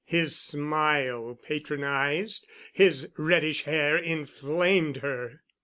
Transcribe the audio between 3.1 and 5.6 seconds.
reddish hair inflamed her.